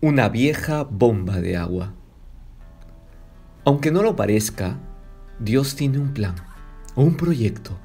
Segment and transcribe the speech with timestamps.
[0.00, 1.92] Una vieja bomba de agua.
[3.64, 4.78] Aunque no lo parezca,
[5.40, 6.36] Dios tiene un plan,
[6.94, 7.76] un proyecto,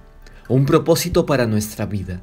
[0.47, 2.21] un propósito para nuestra vida.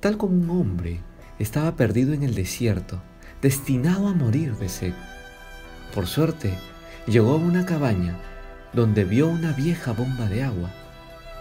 [0.00, 1.02] Tal como un hombre
[1.38, 3.02] estaba perdido en el desierto,
[3.42, 4.94] destinado a morir de sed.
[5.94, 6.54] Por suerte,
[7.06, 8.16] llegó a una cabaña
[8.72, 10.70] donde vio una vieja bomba de agua.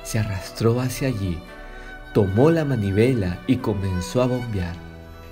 [0.04, 1.40] Se arrastró hacia allí,
[2.14, 4.76] tomó la manivela y comenzó a bombear,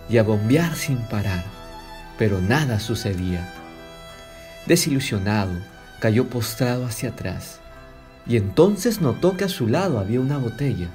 [0.09, 1.58] y a bombear sin parar
[2.19, 3.49] pero nada sucedía.
[4.67, 5.53] Desilusionado,
[5.99, 7.61] cayó postrado hacia atrás
[8.27, 10.89] y entonces notó que a su lado había una botella.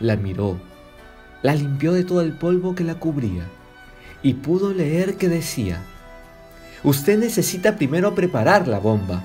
[0.00, 0.60] La miró,
[1.42, 3.44] la limpió de todo el polvo que la cubría
[4.22, 5.80] y pudo leer que decía,
[6.84, 9.24] Usted necesita primero preparar la bomba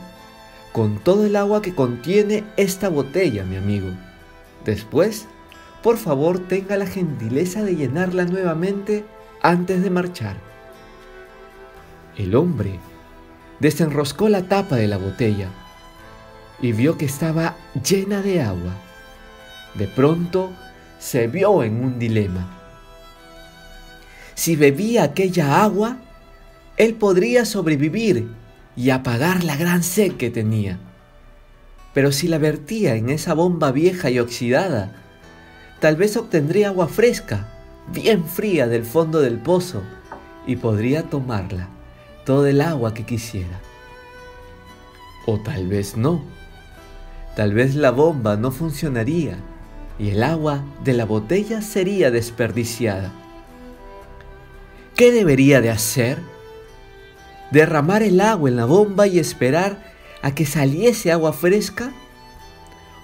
[0.71, 3.89] con todo el agua que contiene esta botella, mi amigo.
[4.65, 5.27] Después,
[5.83, 9.05] por favor, tenga la gentileza de llenarla nuevamente
[9.41, 10.52] antes de marchar.
[12.15, 12.79] El hombre
[13.59, 15.49] desenroscó la tapa de la botella
[16.61, 18.75] y vio que estaba llena de agua.
[19.73, 20.51] De pronto
[20.99, 22.59] se vio en un dilema.
[24.35, 25.97] Si bebía aquella agua,
[26.77, 28.27] él podría sobrevivir
[28.75, 30.77] y apagar la gran sed que tenía.
[31.95, 34.95] Pero si la vertía en esa bomba vieja y oxidada,
[35.79, 37.47] tal vez obtendría agua fresca,
[37.91, 39.81] bien fría del fondo del pozo,
[40.45, 41.72] y podría tomarla
[42.25, 43.59] todo el agua que quisiera.
[45.25, 46.23] O tal vez no.
[47.35, 49.37] Tal vez la bomba no funcionaría
[49.97, 53.11] y el agua de la botella sería desperdiciada.
[54.95, 56.19] ¿Qué debería de hacer?
[57.51, 61.91] ¿Derramar el agua en la bomba y esperar a que saliese agua fresca?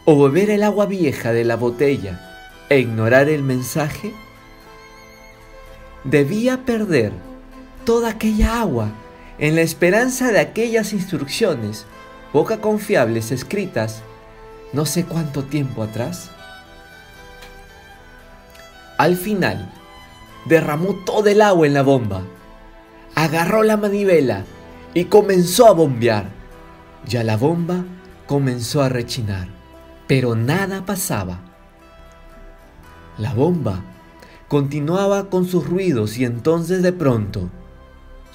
[0.05, 4.13] ¿O beber el agua vieja de la botella e ignorar el mensaje?
[6.03, 7.11] Debía perder
[7.85, 8.91] toda aquella agua
[9.39, 11.85] en la esperanza de aquellas instrucciones
[12.31, 14.03] poca confiables escritas
[14.71, 16.29] no sé cuánto tiempo atrás?
[18.97, 19.71] Al final,
[20.45, 22.21] derramó todo el agua en la bomba,
[23.15, 24.45] agarró la manivela
[24.93, 26.29] y comenzó a bombear.
[27.07, 27.83] Ya la bomba
[28.27, 29.47] comenzó a rechinar,
[30.05, 31.39] pero nada pasaba.
[33.17, 33.81] La bomba
[34.47, 37.49] continuaba con sus ruidos y entonces de pronto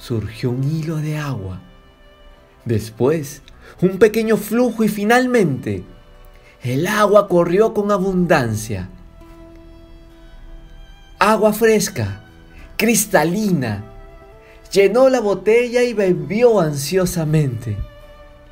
[0.05, 1.61] surgió un hilo de agua.
[2.63, 3.41] Después,
[3.81, 5.83] un pequeño flujo y finalmente,
[6.61, 8.87] el agua corrió con abundancia.
[11.17, 12.23] Agua fresca,
[12.77, 13.83] cristalina,
[14.71, 17.75] llenó la botella y bebió ansiosamente.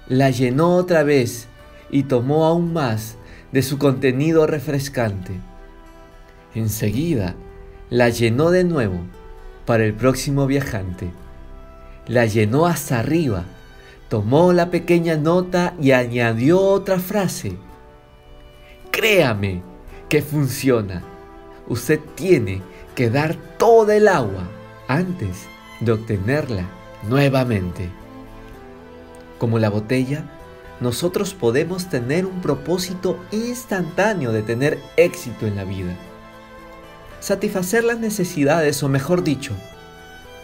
[0.07, 1.47] La llenó otra vez
[1.91, 3.15] y tomó aún más
[3.51, 5.39] de su contenido refrescante.
[6.55, 7.35] Enseguida,
[7.91, 9.01] la llenó de nuevo
[9.67, 11.11] para el próximo viajante
[12.07, 13.45] la llenó hasta arriba,
[14.09, 17.57] tomó la pequeña nota y añadió otra frase.
[18.91, 19.61] Créame
[20.09, 21.03] que funciona.
[21.67, 22.61] Usted tiene
[22.95, 24.43] que dar toda el agua
[24.87, 25.47] antes
[25.79, 26.65] de obtenerla
[27.07, 27.89] nuevamente.
[29.39, 30.25] Como la botella,
[30.79, 35.95] nosotros podemos tener un propósito instantáneo de tener éxito en la vida.
[37.19, 39.53] Satisfacer las necesidades, o mejor dicho,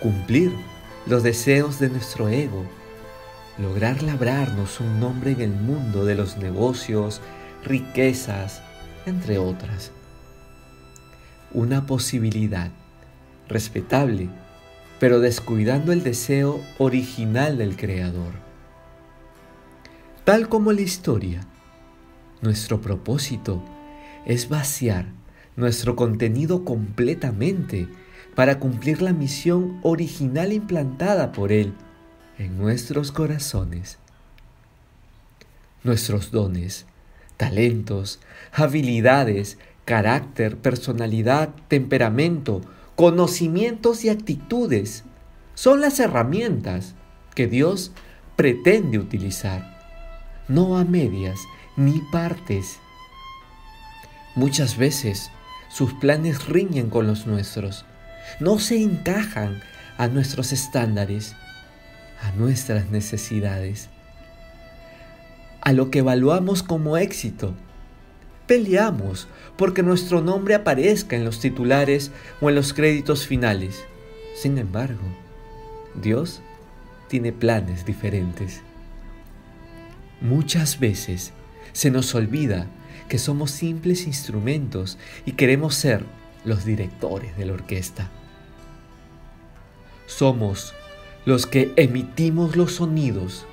[0.02, 0.54] cumplir
[1.10, 2.64] los deseos de nuestro ego,
[3.58, 7.20] lograr labrarnos un nombre en el mundo de los negocios,
[7.66, 8.62] riquezas,
[9.08, 9.92] entre otras.
[11.52, 12.70] Una posibilidad
[13.48, 14.30] respetable,
[15.00, 18.34] pero descuidando el deseo original del Creador.
[20.26, 21.42] Tal como la historia,
[22.42, 23.64] nuestro propósito
[24.28, 25.08] es vaciar
[25.56, 27.88] nuestro contenido completamente
[28.40, 31.74] para cumplir la misión original implantada por Él
[32.38, 33.98] en nuestros corazones.
[35.84, 36.86] Nuestros dones,
[37.36, 38.22] talentos,
[38.54, 42.62] habilidades, carácter, personalidad, temperamento,
[42.96, 45.04] conocimientos y actitudes
[45.54, 46.96] son las herramientas
[47.36, 47.92] que Dios
[48.38, 49.82] pretende utilizar,
[50.48, 51.42] no a medias
[51.76, 52.80] ni partes.
[54.34, 55.30] Muchas veces
[55.68, 57.84] sus planes riñen con los nuestros
[58.40, 59.62] no se encajan
[59.98, 61.36] a nuestros estándares,
[62.22, 63.90] a nuestras necesidades,
[65.62, 67.54] a lo que evaluamos como éxito.
[68.48, 69.28] Peleamos
[69.58, 72.12] porque nuestro nombre aparezca en los titulares
[72.42, 73.84] o en los créditos finales.
[74.36, 75.04] Sin embargo,
[76.02, 76.42] Dios
[77.10, 78.62] tiene planes diferentes.
[80.22, 81.34] Muchas veces
[81.74, 82.68] se nos olvida
[83.08, 86.06] que somos simples instrumentos y queremos ser
[86.46, 88.10] los directores de la orquesta.
[90.10, 90.74] Somos
[91.26, 93.46] los que emitimos los sonidos.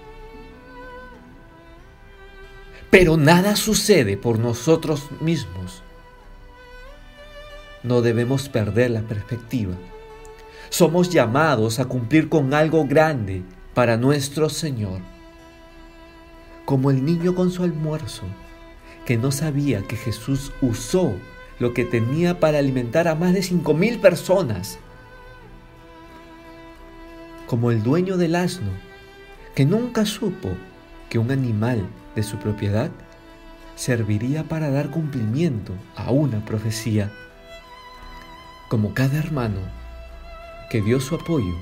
[2.90, 5.82] Pero nada sucede por nosotros mismos.
[7.82, 9.74] No debemos perder la perspectiva.
[10.70, 13.42] Somos llamados a cumplir con algo grande
[13.74, 15.00] para nuestro Señor.
[16.64, 18.22] Como el niño con su almuerzo,
[19.04, 21.12] que no sabía que Jesús usó
[21.58, 24.78] lo que tenía para alimentar a más de cinco mil personas.
[27.46, 28.70] Como el dueño del asno,
[29.54, 30.50] que nunca supo
[31.08, 32.90] que un animal de su propiedad
[33.76, 37.12] serviría para dar cumplimiento a una profecía.
[38.68, 39.60] Como cada hermano
[40.70, 41.54] que dio su apoyo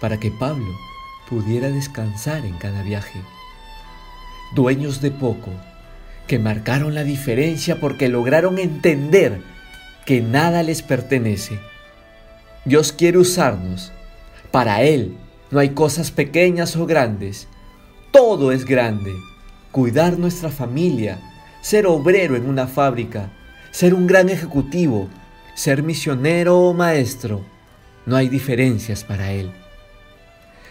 [0.00, 0.72] para que Pablo
[1.28, 3.20] pudiera descansar en cada viaje.
[4.54, 5.50] Dueños de poco,
[6.26, 9.42] que marcaron la diferencia porque lograron entender
[10.06, 11.60] que nada les pertenece.
[12.64, 13.92] Dios quiere usarnos.
[14.50, 15.16] Para Él
[15.50, 17.48] no hay cosas pequeñas o grandes.
[18.10, 19.12] Todo es grande.
[19.70, 21.20] Cuidar nuestra familia,
[21.60, 23.30] ser obrero en una fábrica,
[23.70, 25.08] ser un gran ejecutivo,
[25.54, 27.44] ser misionero o maestro.
[28.06, 29.52] No hay diferencias para Él.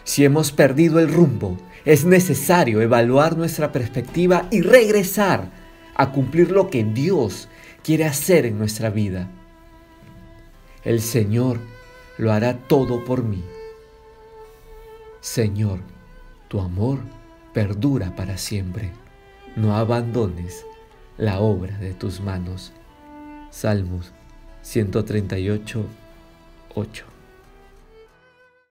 [0.03, 5.49] Si hemos perdido el rumbo, es necesario evaluar nuestra perspectiva y regresar
[5.95, 7.47] a cumplir lo que Dios
[7.83, 9.29] quiere hacer en nuestra vida.
[10.83, 11.59] El Señor
[12.17, 13.43] lo hará todo por mí.
[15.21, 15.79] Señor,
[16.47, 16.99] tu amor
[17.53, 18.91] perdura para siempre.
[19.57, 20.65] No abandones
[21.17, 22.71] la obra de tus manos.
[23.51, 24.13] Salmos
[24.61, 25.85] 138,
[26.73, 27.05] 8.